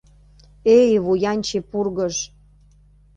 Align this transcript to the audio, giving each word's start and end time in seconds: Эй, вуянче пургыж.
Эй, 0.77 0.91
вуянче 1.05 1.59
пургыж. 1.69 2.15